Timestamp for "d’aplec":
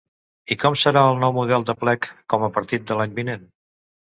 1.67-2.09